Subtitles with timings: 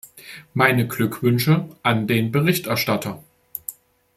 [0.55, 3.23] Meine Glückwünsche an den Berichterstatter.